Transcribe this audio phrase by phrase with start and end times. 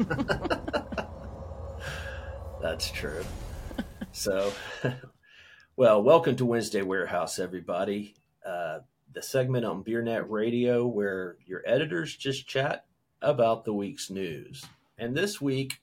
[2.62, 3.22] That's true.
[4.12, 4.52] So,
[5.76, 8.14] well, welcome to Wednesday Warehouse, everybody.
[8.44, 8.80] Uh,
[9.12, 12.86] the segment on BeerNet Radio where your editors just chat
[13.20, 14.64] about the week's news.
[14.96, 15.82] And this week,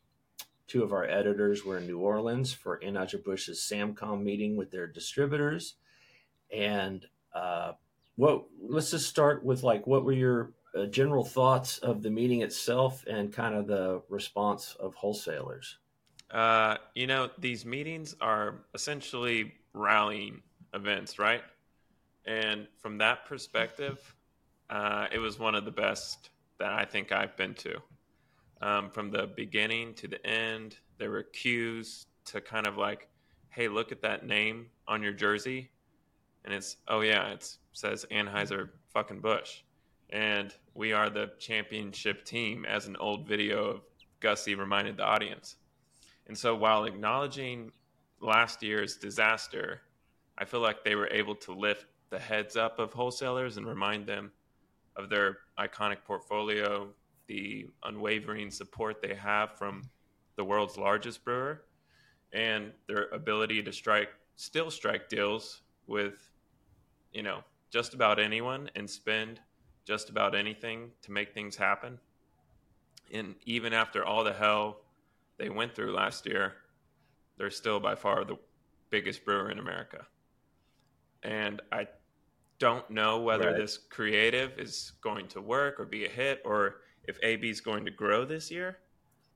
[0.67, 4.87] two of our editors were in New Orleans for Anheuser Busch's SAMCOM meeting with their
[4.87, 5.75] distributors.
[6.51, 7.05] And
[7.35, 7.73] uh,
[8.15, 12.41] what let's just start with like what were your uh, general thoughts of the meeting
[12.41, 15.77] itself and kind of the response of wholesalers?
[16.31, 20.41] Uh, you know, these meetings are essentially rallying
[20.73, 21.41] events, right?
[22.25, 24.15] And from that perspective,
[24.69, 26.29] uh, it was one of the best
[26.59, 27.77] that I think I've been to.
[28.61, 33.07] Um, from the beginning to the end, there were cues to kind of like,
[33.49, 35.71] hey, look at that name on your jersey.
[36.43, 39.61] And it's, oh, yeah, it says Anheuser fucking Busch.
[40.09, 43.81] And we are the championship team, as an old video of
[44.19, 45.57] Gussie reminded the audience.
[46.27, 47.71] And so while acknowledging
[48.19, 49.81] last year's disaster,
[50.37, 54.07] I feel like they were able to lift the heads up of wholesalers and remind
[54.07, 54.31] them
[54.95, 56.89] of their iconic portfolio,
[57.27, 59.89] the unwavering support they have from
[60.35, 61.63] the world's largest brewer,
[62.33, 66.31] and their ability to strike still strike deals with,
[67.11, 67.39] you know,
[67.71, 69.39] just about anyone and spend
[69.87, 71.97] just about anything to make things happen.
[73.13, 74.81] And even after all the hell
[75.37, 76.55] they went through last year,
[77.37, 78.35] they're still by far the
[78.89, 80.05] biggest brewer in America.
[81.23, 81.87] And I
[82.59, 83.55] don't know whether right.
[83.55, 87.85] this creative is going to work or be a hit or if AB is going
[87.85, 88.79] to grow this year.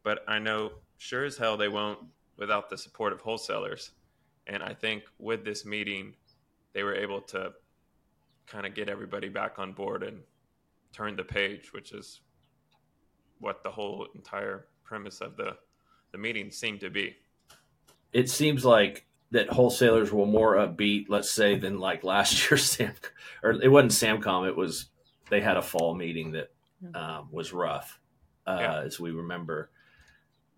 [0.03, 1.99] But I know sure as hell they won't
[2.35, 3.91] without the support of wholesalers.
[4.47, 6.13] And I think with this meeting,
[6.73, 7.53] they were able to
[8.47, 10.19] kind of get everybody back on board and
[10.93, 12.21] turn the page, which is
[13.39, 15.55] what the whole entire premise of the
[16.11, 17.15] the meeting seemed to be.
[18.11, 22.93] It seems like that wholesalers were more upbeat, let's say, than like last year's Sam,
[23.43, 24.47] or it wasn't Samcom.
[24.47, 24.87] It was
[25.29, 26.51] they had a fall meeting that
[26.93, 27.99] um, was rough,
[28.45, 28.81] uh, yeah.
[28.81, 29.71] as we remember.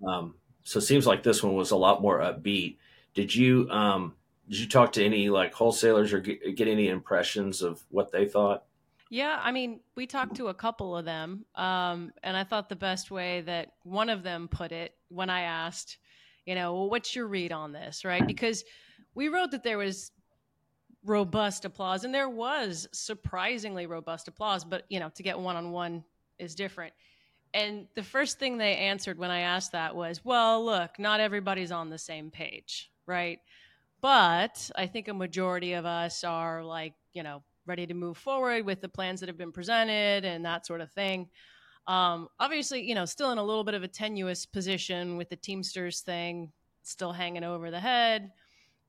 [0.05, 2.77] Um, so it seems like this one was a lot more upbeat.
[3.13, 4.15] Did you um,
[4.49, 8.25] did you talk to any like wholesalers or get, get any impressions of what they
[8.25, 8.63] thought?
[9.13, 12.75] Yeah, I mean, we talked to a couple of them, um, and I thought the
[12.75, 15.99] best way that one of them put it when I asked,
[16.47, 18.25] you know, well, what's your read on this, right?
[18.25, 18.63] Because
[19.13, 20.09] we wrote that there was
[21.05, 25.69] robust applause, and there was surprisingly robust applause, but you know, to get one on
[25.69, 26.03] one
[26.39, 26.93] is different.
[27.53, 31.71] And the first thing they answered when I asked that was, well, look, not everybody's
[31.71, 33.37] on the same page, right?
[34.01, 38.65] But I think a majority of us are like, you know, ready to move forward
[38.65, 41.29] with the plans that have been presented and that sort of thing.
[41.87, 45.35] Um, obviously, you know, still in a little bit of a tenuous position with the
[45.35, 46.51] Teamsters thing
[46.83, 48.31] still hanging over the head.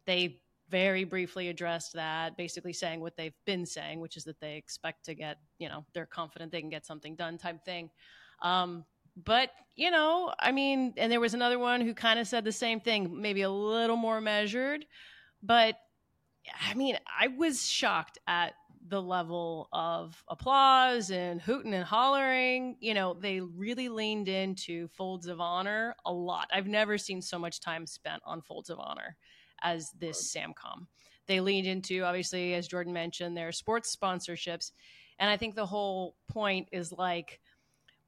[0.06, 4.56] They very briefly addressed that, basically saying what they've been saying, which is that they
[4.56, 7.90] expect to get, you know, they're confident they can get something done type thing.
[8.42, 8.84] Um,
[9.24, 12.52] but, you know, I mean, and there was another one who kind of said the
[12.52, 14.86] same thing, maybe a little more measured.
[15.42, 15.76] But
[16.68, 18.54] I mean, I was shocked at
[18.86, 22.76] the level of applause and hooting and hollering.
[22.80, 26.48] You know, they really leaned into Folds of Honor a lot.
[26.52, 29.16] I've never seen so much time spent on Folds of Honor
[29.62, 30.86] as this SAMCOM.
[31.26, 34.72] They leaned into, obviously, as Jordan mentioned, their sports sponsorships.
[35.18, 37.40] And I think the whole point is like,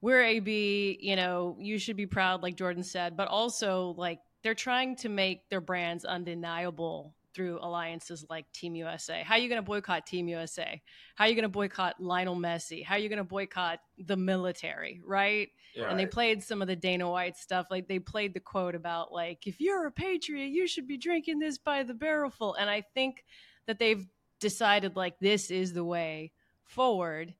[0.01, 4.53] we're AB, you know, you should be proud, like Jordan said, but also like they're
[4.53, 9.21] trying to make their brands undeniable through alliances like Team USA?
[9.23, 10.81] How are you going to boycott Team USA?
[11.13, 12.83] How are you going to boycott Lionel Messi?
[12.83, 14.99] How are you going to boycott the military?
[15.05, 15.49] Right?
[15.75, 17.67] Yeah, and they played some of the Dana White stuff.
[17.69, 21.37] Like they played the quote about like, if you're a patriot, you should be drinking
[21.37, 22.55] this by the barrelful.
[22.55, 23.23] And I think
[23.67, 24.07] that they've
[24.39, 26.31] decided like this is the way
[26.63, 27.35] forward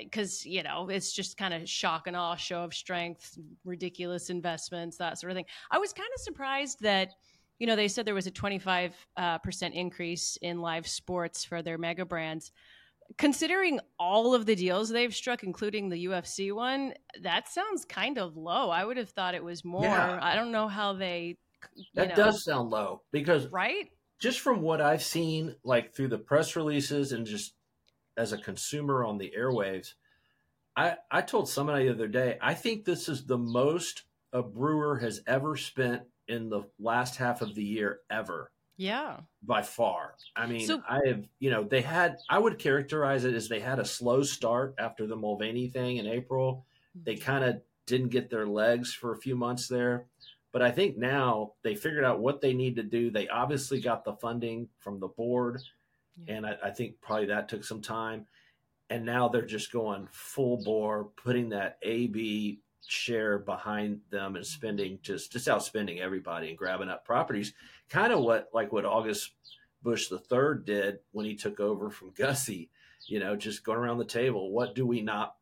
[0.00, 4.28] because uh, you know it's just kind of shock and awe show of strength ridiculous
[4.28, 7.14] investments that sort of thing i was kind of surprised that
[7.62, 11.62] you know, they said there was a 25 uh, percent increase in live sports for
[11.62, 12.50] their mega brands.
[13.18, 18.36] Considering all of the deals they've struck, including the UFC one, that sounds kind of
[18.36, 18.70] low.
[18.70, 19.84] I would have thought it was more.
[19.84, 20.18] Yeah.
[20.20, 21.36] I don't know how they.
[21.94, 23.88] that know, does sound low because right.
[24.18, 27.54] Just from what I've seen, like through the press releases and just
[28.16, 29.92] as a consumer on the airwaves,
[30.76, 34.98] I I told somebody the other day I think this is the most a brewer
[34.98, 38.50] has ever spent in the last half of the year ever.
[38.76, 39.18] Yeah.
[39.42, 40.14] By far.
[40.34, 43.60] I mean, so, I have, you know, they had, I would characterize it as they
[43.60, 46.66] had a slow start after the Mulvaney thing in April.
[46.94, 47.24] They mm-hmm.
[47.24, 50.06] kind of didn't get their legs for a few months there.
[50.52, 53.10] But I think now they figured out what they need to do.
[53.10, 55.62] They obviously got the funding from the board,
[56.16, 56.34] yeah.
[56.34, 58.26] and I, I think probably that took some time.
[58.90, 64.98] And now they're just going full bore, putting that AB share behind them and spending
[65.02, 67.54] just just outspending everybody and grabbing up properties.
[67.88, 69.32] Kind of what like what August
[69.82, 72.70] Busch the third did when he took over from Gussie.
[73.06, 74.52] You know, just going around the table.
[74.52, 75.34] What do we not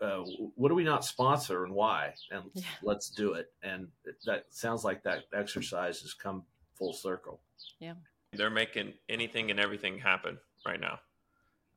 [0.00, 0.22] uh,
[0.56, 2.14] what do we not sponsor and why?
[2.30, 2.64] And yeah.
[2.82, 3.52] let's do it.
[3.62, 3.88] And
[4.26, 6.44] that sounds like that exercise has come
[6.74, 7.40] full circle.
[7.78, 7.94] Yeah.
[8.32, 10.98] They're making anything and everything happen right now,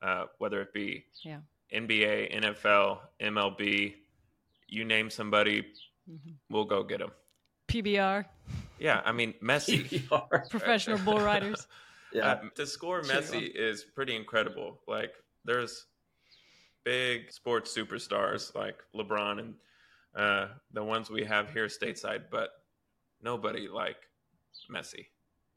[0.02, 1.40] uh, whether it be yeah.
[1.74, 3.94] NBA, NFL, MLB,
[4.68, 5.62] you name somebody,
[6.10, 6.32] mm-hmm.
[6.50, 7.12] we'll go get them.
[7.68, 8.26] PBR.
[8.80, 10.08] Yeah, I mean Messi,
[10.50, 11.68] professional bull riders.
[12.14, 14.80] yeah, uh, to score Messi is pretty incredible.
[14.88, 15.14] Like
[15.46, 15.86] there's
[16.84, 19.54] big sports superstars like LeBron and
[20.16, 22.50] uh, the ones we have here stateside, but
[23.22, 23.98] nobody like
[24.72, 25.08] Messi.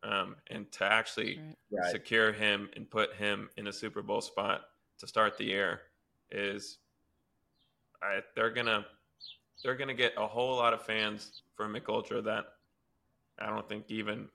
[0.02, 1.40] Um, and to actually
[1.70, 1.90] right.
[1.90, 4.62] secure him and put him in a Super Bowl spot
[4.98, 5.82] to start the year
[6.30, 6.78] is
[8.02, 8.86] I, they're gonna
[9.62, 12.44] they're gonna get a whole lot of fans for Mich Ultra that
[13.38, 14.28] I don't think even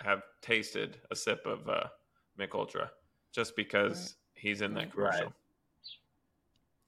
[0.00, 1.84] have tasted a sip of uh,
[2.38, 2.90] Mich Ultra
[3.32, 3.98] just because
[4.34, 4.42] right.
[4.42, 5.24] he's in that commercial.
[5.26, 5.32] Right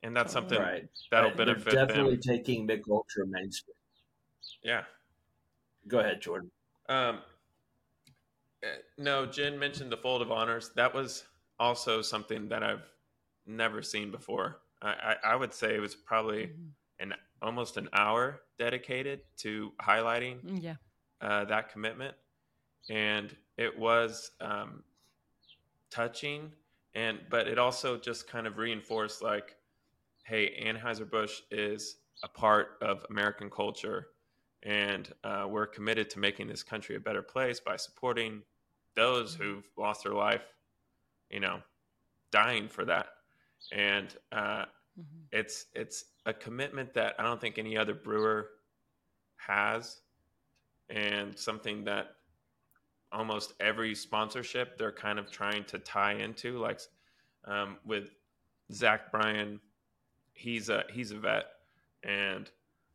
[0.04, 0.86] and that's something right.
[1.10, 1.36] that'll right.
[1.36, 2.36] benefit They're definitely them.
[2.36, 3.74] taking Mich Ultra mainstream.
[4.62, 4.82] Yeah.
[5.88, 6.50] Go ahead, Jordan.
[6.88, 7.18] Um,
[8.62, 8.66] eh,
[8.98, 10.70] no, Jen mentioned the Fold of Honors.
[10.76, 11.24] That was
[11.58, 12.86] also something that I've
[13.46, 14.60] never seen before.
[14.82, 16.68] I, I, I would say it was probably mm-hmm.
[17.00, 20.74] An almost an hour dedicated to highlighting mm, yeah.
[21.20, 22.14] uh, that commitment,
[22.88, 24.82] and it was um,
[25.90, 26.52] touching,
[26.94, 29.56] and but it also just kind of reinforced like
[30.24, 34.08] hey, Anheuser-Busch is a part of American culture,
[34.62, 38.42] and uh, we're committed to making this country a better place by supporting
[38.96, 39.42] those mm-hmm.
[39.42, 40.42] who've lost their life,
[41.30, 41.60] you know,
[42.30, 43.06] dying for that.
[43.72, 44.64] And uh,
[44.98, 45.24] mm-hmm.
[45.30, 48.50] it's it's a commitment that I don't think any other brewer
[49.36, 50.00] has,
[50.88, 52.16] and something that
[53.12, 56.80] almost every sponsorship they're kind of trying to tie into, like
[57.44, 58.10] um, with
[58.72, 59.60] Zach Bryan
[60.34, 61.46] he's a he's a vet,
[62.02, 62.50] and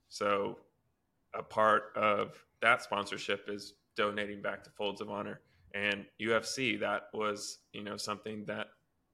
[0.10, 0.60] so
[1.34, 5.40] a part of that sponsorship is donating back to Folds of Honor
[5.74, 6.80] and UFC.
[6.80, 8.68] That was you know something that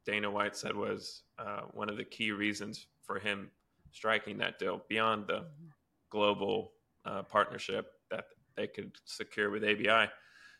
[0.05, 3.49] Dana White said was uh, one of the key reasons for him
[3.95, 5.67] striking that deal beyond the mm-hmm.
[6.09, 6.73] global
[7.05, 8.25] uh, partnership that
[8.57, 10.11] they could secure with ABI.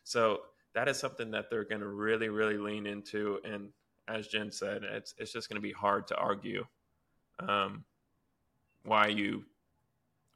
[0.04, 0.40] So
[0.74, 3.38] that is something that they're going to really, really lean into.
[3.44, 3.68] And
[4.08, 6.64] as Jen said, it's it's just going to be hard to argue
[7.38, 7.84] um,
[8.84, 9.44] why you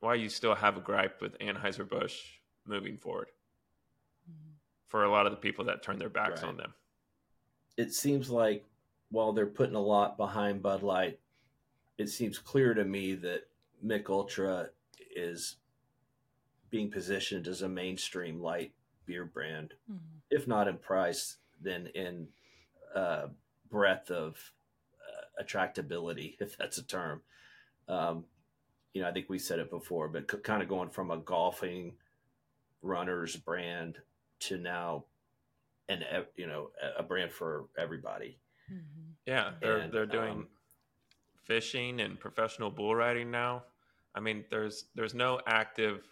[0.00, 2.19] why you still have a gripe with Anheuser Busch
[2.67, 3.29] moving forward
[4.31, 4.52] mm-hmm.
[4.88, 6.49] for a lot of the people that turn their backs right.
[6.49, 6.75] on them.
[7.79, 8.67] It seems like
[9.11, 11.19] while they're putting a lot behind Bud Light,
[12.00, 13.43] it seems clear to me that
[13.82, 14.70] Mich Ultra
[15.14, 15.56] is
[16.70, 18.73] being positioned as a mainstream light
[19.05, 19.99] beer brand, mm-hmm.
[20.31, 22.29] if not in price, then in
[22.94, 23.26] uh,
[23.70, 24.38] breadth of
[25.43, 27.20] attractability, if that's a term.
[27.87, 28.25] Um,
[28.94, 31.93] you know, I think we said it before, but kind of going from a golfing
[32.80, 33.99] runners brand
[34.40, 35.04] to now
[35.90, 36.02] an
[36.35, 38.38] you know a brand for everybody.
[38.73, 39.11] Mm-hmm.
[39.26, 40.49] Yeah, they're and, they're doing um,
[41.50, 43.64] fishing and professional bull riding now.
[44.14, 46.02] I mean, there's there's no active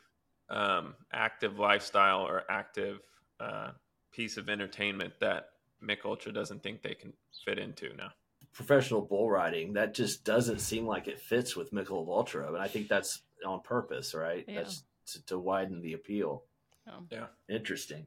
[0.50, 3.00] um, active lifestyle or active
[3.38, 3.71] uh,
[4.11, 7.12] piece of entertainment that Mich Ultra doesn't think they can
[7.45, 8.11] fit into now
[8.52, 12.49] professional bull riding, that just doesn't seem like it fits with Mich Ultra.
[12.49, 14.45] And I think that's on purpose, right?
[14.49, 14.57] Yeah.
[14.57, 16.42] That's to, to, widen the appeal.
[16.88, 17.04] Oh.
[17.11, 17.26] Yeah.
[17.49, 18.07] Interesting.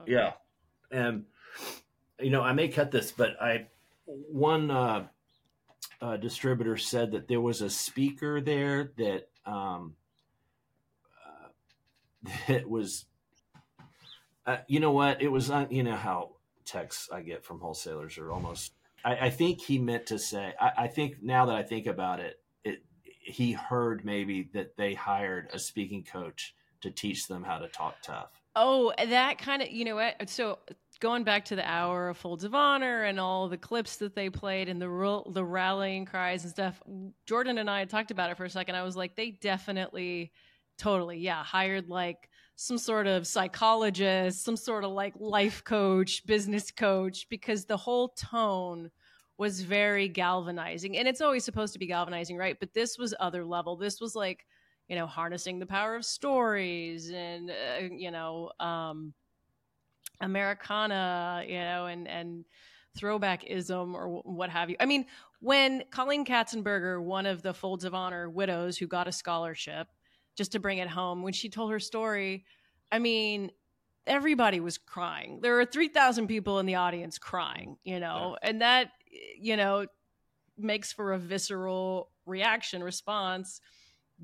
[0.00, 0.12] Okay.
[0.12, 0.32] Yeah.
[0.90, 1.26] And,
[2.18, 3.68] you know, I may cut this, but I,
[4.04, 5.06] one uh,
[6.00, 9.94] uh, distributor said that there was a speaker there that, um,
[11.26, 13.06] uh, that was,
[14.46, 15.22] uh, you know what?
[15.22, 16.32] It was, uh, you know, how
[16.64, 18.72] texts I get from wholesalers are almost
[19.04, 20.54] I, I think he meant to say.
[20.58, 24.94] I, I think now that I think about it, it he heard maybe that they
[24.94, 28.30] hired a speaking coach to teach them how to talk tough.
[28.56, 30.28] Oh, that kind of you know what?
[30.28, 30.58] So
[31.00, 34.30] going back to the hour of folds of honor and all the clips that they
[34.30, 36.80] played and the the rallying cries and stuff.
[37.26, 38.76] Jordan and I talked about it for a second.
[38.76, 40.32] I was like, they definitely,
[40.78, 46.70] totally, yeah, hired like some sort of psychologist, some sort of like life coach, business
[46.70, 48.90] coach, because the whole tone
[49.36, 50.96] was very galvanizing.
[50.96, 52.56] And it's always supposed to be galvanizing, right?
[52.58, 53.76] But this was other level.
[53.76, 54.46] This was like
[54.88, 59.14] you know, harnessing the power of stories and uh, you know, um,
[60.20, 62.44] Americana, you know, and and
[62.98, 64.76] throwbackism or what have you.
[64.78, 65.06] I mean,
[65.40, 69.88] when Colleen Katzenberger, one of the Folds of Honor widows who got a scholarship,
[70.36, 72.44] just to bring it home, when she told her story,
[72.92, 73.50] I mean,
[74.06, 75.40] everybody was crying.
[75.42, 78.48] There were 3,000 people in the audience crying, you know, yeah.
[78.48, 78.90] and that,
[79.38, 79.86] you know,
[80.56, 83.60] makes for a visceral reaction response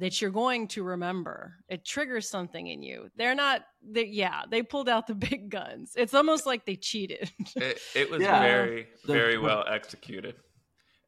[0.00, 1.56] that you're going to remember.
[1.68, 3.10] It triggers something in you.
[3.16, 5.92] They're not, they, yeah, they pulled out the big guns.
[5.94, 7.30] It's almost like they cheated.
[7.56, 8.40] it, it, was yeah.
[8.40, 10.36] very, very well executed.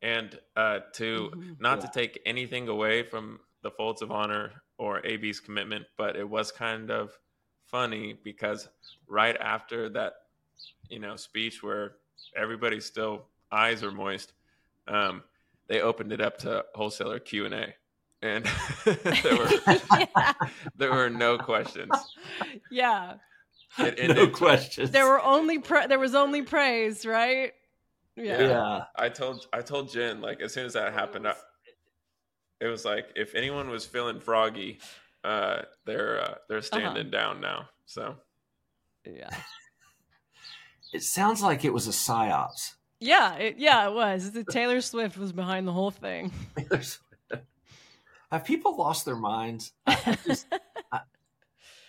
[0.02, 1.52] And uh, to mm-hmm.
[1.58, 1.87] not yeah.
[1.87, 6.52] to take anything away from the Folds of Honor or AB's commitment, but it was
[6.52, 7.16] kind of
[7.64, 8.68] funny because
[9.08, 10.14] right after that,
[10.90, 11.92] you know, speech where
[12.37, 14.32] everybody's still eyes are moist,
[14.88, 15.22] um,
[15.68, 17.75] they opened it up to wholesaler Q and A
[18.22, 18.44] and
[18.84, 20.32] there were yeah.
[20.76, 21.90] there were no questions.
[22.70, 23.14] Yeah.
[23.78, 24.90] no questions.
[24.90, 27.52] There were only pra- there was only praise, right?
[28.16, 28.40] Yeah.
[28.40, 28.84] yeah.
[28.96, 31.34] I told I told Jen like as soon as that happened, I,
[32.60, 34.78] it was like if anyone was feeling froggy,
[35.24, 36.66] uh, they're uh, they're uh-huh.
[36.78, 37.10] standing uh-huh.
[37.10, 37.68] down now.
[37.86, 38.16] So.
[39.04, 39.30] Yeah.
[40.92, 42.74] It sounds like it was a psyops.
[43.00, 44.32] Yeah, it, yeah, it was.
[44.32, 46.30] The Taylor Swift was behind the whole thing.
[48.32, 49.72] Have people lost their minds?
[49.86, 50.46] I, just,
[50.90, 51.00] I,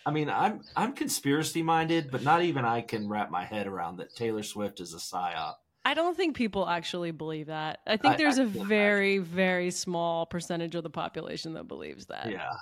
[0.04, 3.96] I, mean, I'm I'm conspiracy minded, but not even I can wrap my head around
[3.96, 5.54] that Taylor Swift is a psyop.
[5.86, 7.80] I don't think people actually believe that.
[7.86, 12.30] I think there's a very very small percentage of the population that believes that.
[12.30, 12.52] Yeah.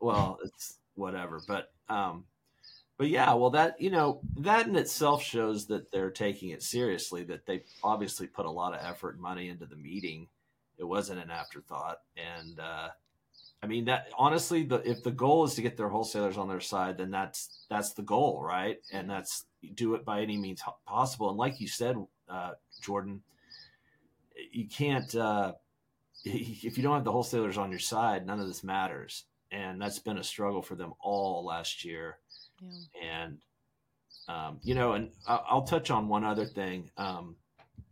[0.00, 2.24] Well, it's whatever, but um
[2.98, 7.24] but yeah, well that you know, that in itself shows that they're taking it seriously
[7.24, 10.28] that they obviously put a lot of effort and money into the meeting
[10.78, 11.98] it wasn't an afterthought.
[12.16, 12.88] And uh,
[13.62, 16.60] I mean that honestly, the, if the goal is to get their wholesalers on their
[16.60, 18.78] side, then that's that's the goal, right?
[18.92, 21.30] And that's do it by any means possible.
[21.30, 21.96] And like you said,
[22.28, 23.22] uh, Jordan,
[24.52, 25.52] you can't uh,
[26.24, 29.24] if you don't have the wholesalers on your side, none of this matters.
[29.52, 32.18] And that's been a struggle for them all last year.
[32.60, 33.22] Yeah.
[33.24, 33.38] And
[34.28, 37.36] um, you know, and I'll, touch on one other thing um,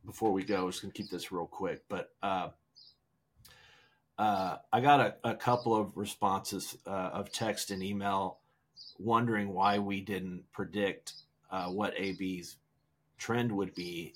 [0.05, 0.57] before we go.
[0.57, 2.49] I was going to keep this real quick, but uh,
[4.18, 8.38] uh, I got a, a, couple of responses uh, of text and email
[8.99, 11.14] wondering why we didn't predict
[11.50, 12.56] uh, what AB's
[13.18, 14.14] trend would be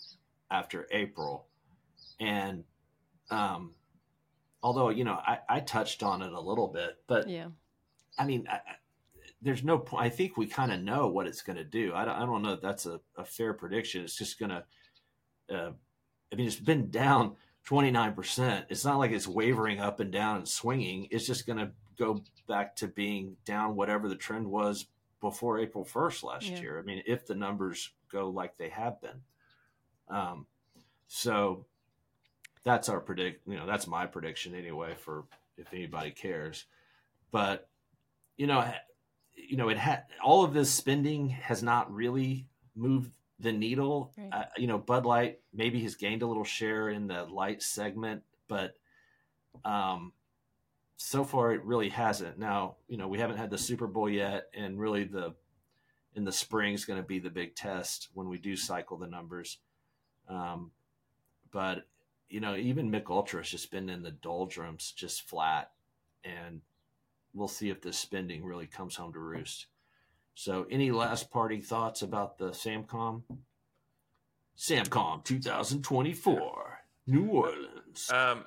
[0.50, 1.46] after April.
[2.20, 2.64] And
[3.30, 3.74] um,
[4.62, 7.48] although, you know, I, I, touched on it a little bit, but yeah,
[8.18, 8.60] I mean, I,
[9.42, 10.04] there's no point.
[10.04, 11.92] I think we kind of know what it's going to do.
[11.94, 14.02] I don't, I don't know if that's a, a fair prediction.
[14.02, 14.64] It's just going to,
[15.54, 15.70] uh,
[16.32, 17.36] I mean, it's been down
[17.68, 18.64] 29%.
[18.70, 21.08] It's not like it's wavering up and down and swinging.
[21.10, 24.86] It's just going to go back to being down whatever the trend was
[25.20, 26.60] before April 1st last yeah.
[26.60, 26.78] year.
[26.78, 29.20] I mean, if the numbers go like they have been.
[30.08, 30.46] Um,
[31.08, 31.66] so
[32.64, 35.24] that's our predict, you know, that's my prediction anyway for
[35.58, 36.64] if anybody cares.
[37.30, 37.68] But,
[38.38, 38.72] you know,
[39.34, 44.12] you know, it had all of this spending has not really moved the needle.
[44.16, 44.28] Right.
[44.32, 48.22] Uh, you know, Bud Light maybe has gained a little share in the light segment,
[48.48, 48.74] but
[49.64, 50.12] um,
[50.96, 52.38] so far it really hasn't.
[52.38, 55.34] Now, you know, we haven't had the Super Bowl yet, and really the
[56.14, 59.06] in the spring is going to be the big test when we do cycle the
[59.06, 59.58] numbers.
[60.28, 60.72] Um,
[61.52, 61.86] but
[62.28, 65.70] you know, even Mich Ultra has just been in the doldrums, just flat,
[66.24, 66.60] and
[67.32, 69.66] we'll see if this spending really comes home to roost.
[70.38, 73.24] So, any last party thoughts about the SAMCOM?
[74.56, 76.78] SAMCOM 2024,
[77.08, 78.08] New Orleans.
[78.12, 78.44] Um,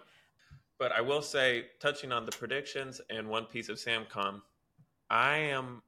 [0.80, 4.40] but I will say, touching on the predictions and one piece of SAMCOM,
[5.10, 5.82] I am,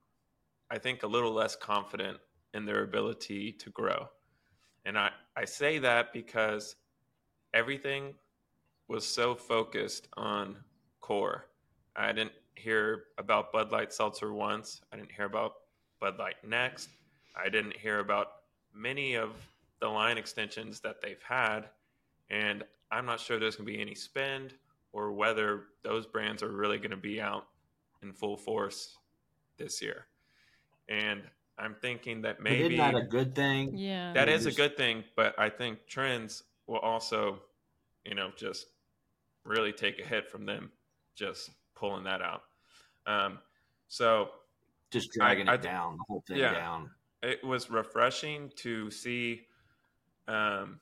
[0.70, 2.18] I think, a little less confident
[2.54, 4.10] in their ability to grow.
[4.84, 6.76] And I, I say that because
[7.54, 8.14] everything
[8.90, 10.58] was so focused on
[11.00, 11.46] core.
[11.96, 14.82] I didn't hear about Bud Light Seltzer once.
[14.92, 15.54] I didn't hear about
[16.04, 16.90] Bud Light next.
[17.34, 18.28] I didn't hear about
[18.76, 19.30] many of
[19.80, 21.70] the line extensions that they've had,
[22.30, 24.54] and I'm not sure there's going to be any spend
[24.92, 27.48] or whether those brands are really going to be out
[28.02, 28.98] in full force
[29.58, 30.08] this year.
[30.90, 31.22] And
[31.58, 33.78] I'm thinking that maybe isn't that a good thing?
[33.78, 35.06] Yeah, that is a good thing.
[35.16, 37.40] But I think trends will also,
[38.04, 38.66] you know, just
[39.46, 40.70] really take a hit from them
[41.16, 42.44] just pulling that out.
[43.08, 43.40] Um,
[43.88, 44.32] so
[44.94, 46.90] just dragging I, it I, down, the whole thing yeah, down.
[47.22, 49.42] It was refreshing to see
[50.28, 50.80] um,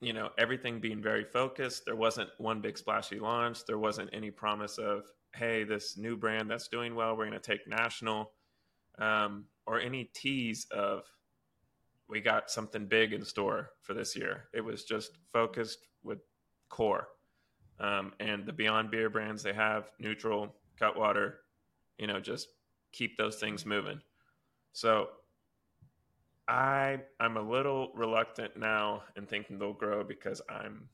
[0.00, 1.84] you know, everything being very focused.
[1.86, 3.64] There wasn't one big splashy launch.
[3.66, 5.04] There wasn't any promise of,
[5.34, 8.32] hey, this new brand that's doing well, we're going to take national,
[8.98, 11.04] um, or any tease of,
[12.08, 14.44] we got something big in store for this year.
[14.54, 16.18] It was just focused with
[16.68, 17.08] core.
[17.80, 21.40] Um, and the Beyond Beer brands they have, Neutral, Cutwater,
[21.98, 22.48] you know, just
[22.96, 24.00] keep those things moving.
[24.72, 25.08] So
[26.48, 30.88] I I'm a little reluctant now in thinking they'll grow because I'm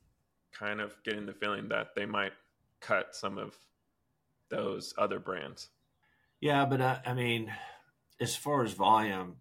[0.53, 2.33] kind of getting the feeling that they might
[2.81, 3.57] cut some of
[4.51, 5.69] those other brands.
[6.41, 7.53] Yeah, but uh, I mean,
[8.21, 9.37] as far as volume,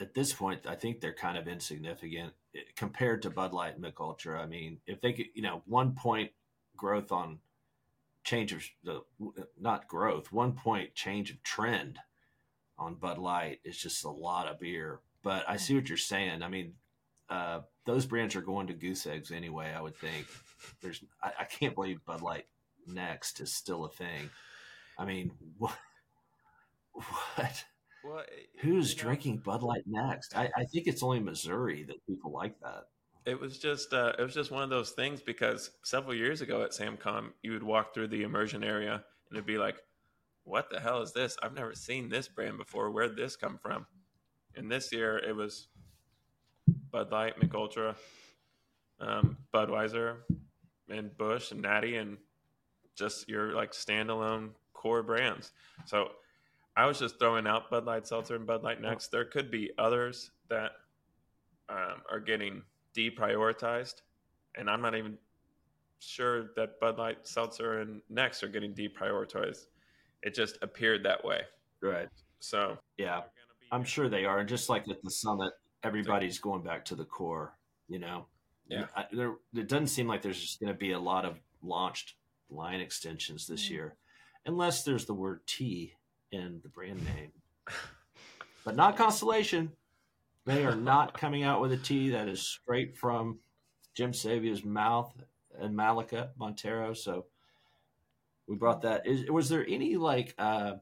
[0.00, 3.82] at this point, I think they're kind of insignificant eh, compared to Bud Light and
[3.82, 4.40] Mich Ultra.
[4.40, 6.30] I mean, if they could, you know, one point
[6.76, 7.38] growth on
[8.28, 9.00] change of the
[9.58, 11.98] not growth, one point change of trend
[12.78, 15.00] on Bud Light is just a lot of beer.
[15.22, 16.42] But I see what you're saying.
[16.42, 16.74] I mean,
[17.30, 19.72] uh, those brands are going to goose eggs anyway.
[19.74, 20.26] I would think.
[20.82, 22.46] There's, I, I can't believe Bud Light
[22.86, 24.30] Next is still a thing.
[24.98, 25.72] I mean, what?
[26.92, 27.64] What?
[28.04, 28.24] Well,
[28.60, 30.36] Who's you know, drinking Bud Light Next?
[30.36, 32.84] I, I think it's only Missouri that people like that.
[33.28, 36.62] It was just uh, it was just one of those things because several years ago
[36.62, 39.76] at Samcom, you would walk through the immersion area and it'd be like,
[40.44, 41.36] "What the hell is this?
[41.42, 42.90] I've never seen this brand before.
[42.90, 43.86] Where'd this come from?"
[44.56, 45.68] And this year it was
[46.90, 47.96] Bud Light, Mich Ultra,
[48.98, 50.20] um, Budweiser,
[50.88, 52.16] and Busch and Natty, and
[52.96, 55.52] just your like standalone core brands.
[55.84, 56.12] So
[56.78, 59.08] I was just throwing out Bud Light Seltzer and Bud Light Next.
[59.08, 60.70] There could be others that
[61.68, 62.62] um, are getting
[62.98, 64.02] deprioritized,
[64.56, 65.16] and I'm not even
[66.00, 69.66] sure that Bud Light Seltzer and Next are getting deprioritized.
[70.22, 71.40] It just appeared that way.
[71.80, 72.08] Right.
[72.40, 73.22] So Yeah,
[73.70, 74.38] I'm sure they are.
[74.40, 75.52] And just like at the summit,
[75.82, 77.56] everybody's going back to the core.
[77.88, 78.26] You know.
[78.68, 78.86] Yeah.
[78.94, 79.34] I, there.
[79.54, 82.14] It doesn't seem like there's just going to be a lot of launched
[82.50, 83.70] line extensions this Mm.
[83.70, 83.94] year,
[84.44, 85.94] unless there's the word T
[86.30, 87.32] in the brand name.
[88.64, 89.72] But not Constellation.
[90.48, 93.38] They are not coming out with a tea that is straight from
[93.94, 95.12] Jim Sabia's mouth
[95.60, 96.96] and Mallika Monteiro.
[96.96, 97.26] So
[98.46, 99.06] we brought that.
[99.06, 100.34] Is was there any like?
[100.38, 100.76] uh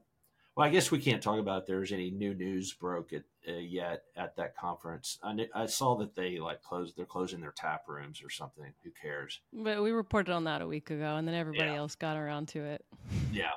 [0.55, 4.03] Well, I guess we can't talk about if there's any new news broke uh, yet
[4.15, 5.19] at that conference.
[5.21, 6.95] I, kn- I saw that they like closed.
[6.95, 8.71] They're closing their tap rooms or something.
[8.85, 9.41] Who cares?
[9.51, 11.75] But we reported on that a week ago, and then everybody Yeah.
[11.77, 12.85] else got around to it.
[13.33, 13.51] Yeah.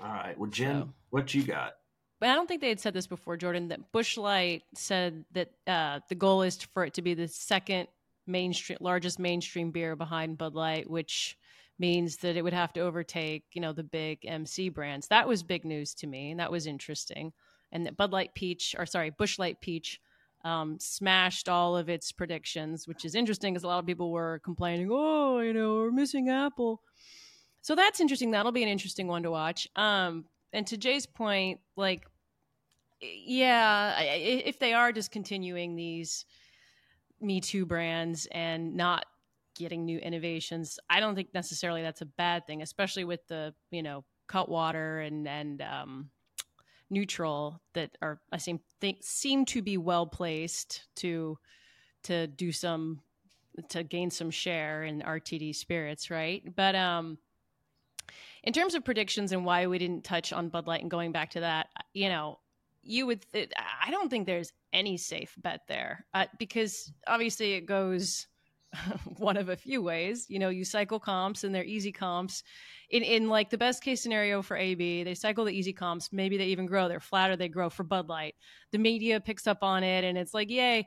[0.00, 0.38] All right.
[0.38, 1.74] Well, Jen, So- what you got?
[2.24, 3.68] But I don't think they had said this before, Jordan.
[3.68, 7.86] That Busch Light said that uh, the goal is for it to be the second
[8.26, 11.36] mainstream, largest mainstream beer behind Bud Light, which
[11.78, 15.06] means that it would have to overtake, you know, the big MC brands.
[15.08, 17.34] That was big news to me, and that was interesting.
[17.72, 20.00] And that Bud Light Peach, or sorry, Busch Light Peach,
[20.46, 24.40] um, smashed all of its predictions, which is interesting because a lot of people were
[24.42, 26.80] complaining, oh, you know, we're missing Apple.
[27.60, 28.30] So that's interesting.
[28.30, 29.68] That'll be an interesting one to watch.
[29.76, 32.06] Um, and to Jay's point, like,
[33.24, 36.24] yeah, if they are discontinuing these
[37.20, 39.06] Me Too brands and not
[39.56, 43.82] getting new innovations, I don't think necessarily that's a bad thing, especially with the you
[43.82, 46.10] know Cutwater and and um,
[46.90, 51.38] Neutral that are I seem think seem to be well placed to
[52.04, 53.00] to do some
[53.68, 56.42] to gain some share in RTD spirits, right?
[56.54, 57.18] But um
[58.42, 61.30] in terms of predictions and why we didn't touch on Bud Light and going back
[61.30, 62.38] to that, you know,
[62.84, 63.50] you would th-
[63.84, 68.26] I don't think there's any safe bet there uh, because obviously it goes
[69.18, 70.26] one of a few ways.
[70.28, 72.42] You know, you cycle comps and they're easy comps.
[72.90, 76.12] In in like the best case scenario for AB, they cycle the easy comps.
[76.12, 76.88] Maybe they even grow.
[76.88, 77.36] They're flatter.
[77.36, 78.34] They grow for Bud Light.
[78.72, 80.86] The media picks up on it, and it's like, yay!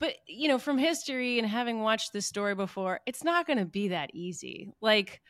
[0.00, 3.64] But you know, from history and having watched this story before, it's not going to
[3.64, 4.70] be that easy.
[4.80, 5.20] Like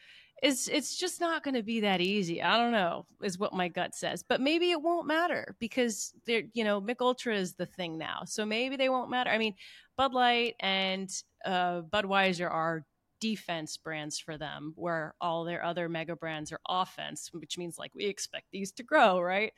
[0.42, 2.42] it's it's just not going to be that easy.
[2.42, 4.22] I don't know, is what my gut says.
[4.22, 8.22] But maybe it won't matter because they're you know Mich Ultra is the thing now,
[8.24, 9.30] so maybe they won't matter.
[9.30, 9.54] I mean,
[9.96, 11.10] Bud Light and
[11.44, 12.84] uh, Budweiser are
[13.20, 17.94] defense brands for them, where all their other mega brands are offense, which means like
[17.94, 19.52] we expect these to grow, right?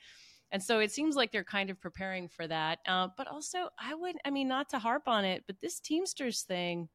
[0.52, 2.80] And so it seems like they're kind of preparing for that.
[2.88, 6.42] Uh, but also, I would, I mean, not to harp on it, but this Teamsters
[6.42, 6.88] thing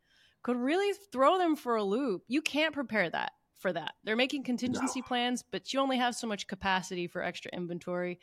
[0.44, 2.24] could really throw them for a loop.
[2.28, 3.94] You can't prepare that for that.
[4.04, 8.20] They're making contingency plans, but you only have so much capacity for extra inventory.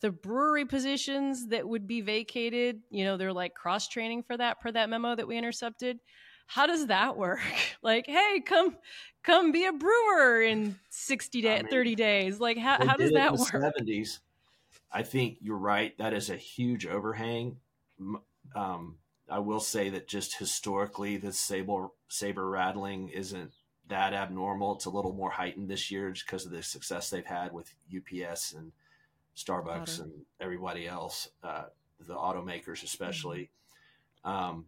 [0.00, 4.60] The brewery positions that would be vacated, you know, they're like cross training for that
[4.60, 5.98] per that memo that we intercepted.
[6.46, 7.40] How does that work?
[7.84, 8.76] Like, hey, come
[9.24, 12.38] come be a brewer in 60 days, I mean, 30 days.
[12.38, 13.74] Like how, how does that in the work?
[13.74, 14.20] 70s.
[14.92, 15.98] I think you're right.
[15.98, 17.56] That is a huge overhang.
[18.54, 23.52] Um, I will say that just historically, the saber saber rattling isn't
[23.92, 24.74] that abnormal.
[24.74, 27.72] It's a little more heightened this year just because of the success they've had with
[27.94, 28.72] UPS and
[29.36, 30.04] Starbucks Auto.
[30.04, 31.64] and everybody else, uh,
[32.00, 33.50] the automakers especially.
[34.24, 34.30] Mm-hmm.
[34.30, 34.64] Um,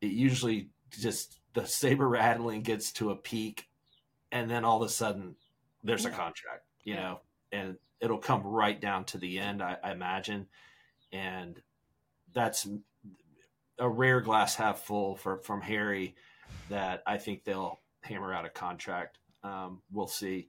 [0.00, 3.68] it usually just the saber rattling gets to a peak,
[4.30, 5.34] and then all of a sudden
[5.82, 6.10] there's yeah.
[6.10, 7.00] a contract, you yeah.
[7.00, 7.20] know,
[7.50, 10.46] and it'll come right down to the end, I, I imagine,
[11.12, 11.60] and
[12.32, 12.68] that's
[13.78, 16.14] a rare glass half full for from Harry
[16.68, 19.18] that I think they'll hammer out a contract.
[19.42, 20.48] Um, we'll see.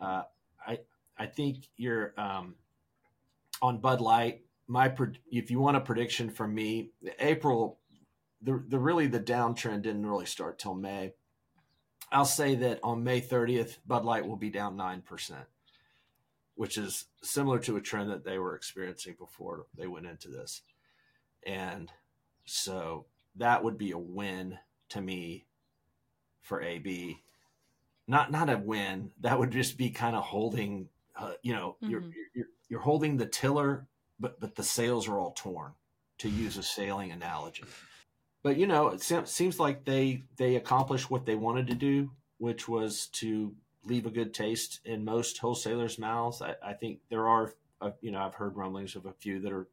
[0.00, 0.22] Uh,
[0.66, 0.78] I
[1.18, 2.54] I think you're um,
[3.60, 4.42] on Bud Light.
[4.66, 4.94] My
[5.30, 7.78] if you want a prediction from me, April,
[8.42, 11.12] the the really the downtrend didn't really start till May.
[12.12, 15.46] I'll say that on May 30th, Bud Light will be down nine percent,
[16.54, 20.62] which is similar to a trend that they were experiencing before they went into this,
[21.46, 21.90] and
[22.46, 24.58] so that would be a win
[24.90, 25.44] to me
[26.44, 27.20] for AB.
[28.06, 29.10] Not not a win.
[29.20, 30.88] That would just be kind of holding.
[31.16, 31.90] Uh, you know, mm-hmm.
[31.90, 32.02] you're,
[32.34, 33.86] you're you're holding the tiller,
[34.20, 35.72] but but the sails are all torn.
[36.18, 37.64] To use a sailing analogy,
[38.44, 42.68] but you know, it seems like they they accomplished what they wanted to do, which
[42.68, 43.52] was to
[43.84, 46.40] leave a good taste in most wholesalers' mouths.
[46.40, 49.52] I, I think there are, uh, you know, I've heard rumblings of a few that
[49.52, 49.68] are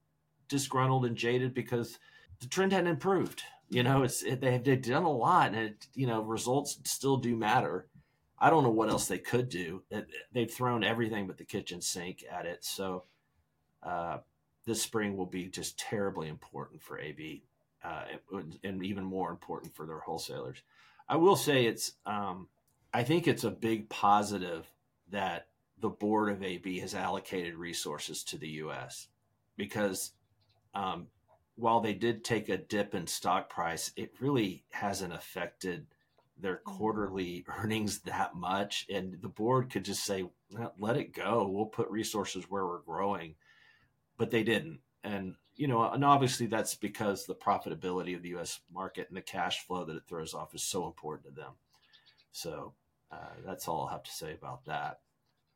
[0.49, 1.99] disgruntled and jaded because
[2.39, 3.43] the trend hadn't improved.
[3.71, 7.15] You know, it's it, they they've done a lot, and it, you know results still
[7.15, 7.87] do matter.
[8.37, 9.83] I don't know what else they could do.
[9.89, 12.65] It, they've thrown everything but the kitchen sink at it.
[12.65, 13.05] So
[13.81, 14.17] uh,
[14.65, 17.43] this spring will be just terribly important for AB,
[17.81, 18.03] uh,
[18.61, 20.61] and even more important for their wholesalers.
[21.07, 21.93] I will say it's.
[22.05, 22.49] Um,
[22.93, 24.69] I think it's a big positive
[25.11, 25.47] that
[25.79, 29.07] the board of AB has allocated resources to the U.S.
[29.55, 30.11] because
[30.75, 31.07] um,
[31.55, 35.87] while they did take a dip in stock price, it really hasn't affected
[36.37, 36.77] their mm-hmm.
[36.77, 38.85] quarterly earnings that much.
[38.89, 40.25] And the board could just say,
[40.79, 41.47] let it go.
[41.47, 43.35] We'll put resources where we're growing.
[44.17, 44.79] But they didn't.
[45.03, 48.59] And, you know, and obviously that's because the profitability of the U.S.
[48.71, 51.53] market and the cash flow that it throws off is so important to them.
[52.31, 52.73] So
[53.11, 54.99] uh, that's all I'll have to say about that.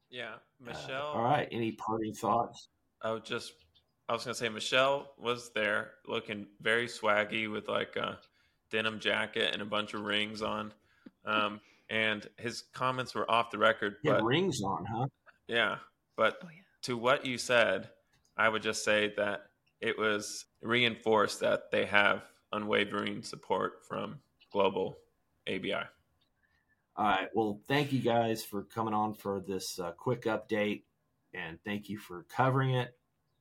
[0.09, 0.35] Yeah.
[0.59, 1.11] Michel.
[1.13, 1.47] Uh, all right.
[1.51, 2.69] Any parting thoughts?
[3.01, 3.53] Oh, just
[4.07, 8.19] I was gonna say Michel was there, looking very swaggy with like a
[8.71, 10.73] denim jacket and a bunch of rings on.
[11.25, 13.97] Um, and his comments were off the record.
[14.03, 15.07] Yeah, but, rings on, huh?
[15.47, 15.77] Yeah,
[16.15, 16.61] but oh, yeah.
[16.83, 17.89] to what you said,
[18.37, 19.47] I would just say that
[19.81, 24.19] it was reinforced that they have unwavering support from
[24.51, 24.97] global
[25.47, 25.73] ABI.
[26.97, 27.27] All right.
[27.33, 30.83] Well, thank you guys for coming on for this uh, quick update,
[31.33, 32.95] and thank you for covering it.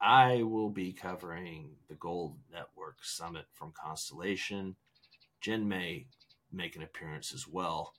[0.05, 4.77] I will be covering the Gold Network Summit from Constellation.
[5.41, 6.09] Jen may
[6.53, 7.95] make an appearance as well.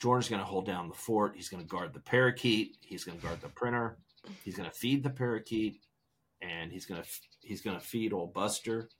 [0.00, 1.32] Jordan's going to hold down the fort.
[1.34, 2.76] He's going to guard the parakeet.
[2.82, 3.96] He's going to guard the printer.
[4.44, 5.80] He's going to feed the parakeet,
[6.42, 7.08] and he's going to
[7.40, 8.90] he's going to feed old Buster.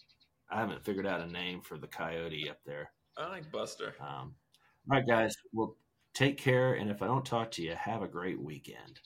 [0.50, 2.90] I haven't figured out a name for the coyote up there.
[3.18, 3.94] I like Buster.
[4.00, 4.34] Um,
[4.90, 5.36] all right, guys.
[5.52, 5.76] Well,
[6.14, 8.98] take care, and if I don't talk to you, have a great weekend.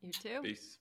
[0.00, 0.40] You too.
[0.42, 0.78] Peace.